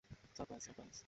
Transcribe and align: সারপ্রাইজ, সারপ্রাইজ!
সারপ্রাইজ, 0.35 0.61
সারপ্রাইজ! 0.65 0.95